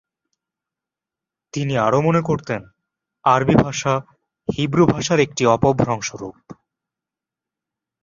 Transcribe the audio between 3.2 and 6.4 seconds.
আরবি ভাষা হিব্রু ভাষার একটি অপভ্রংশ রূপ।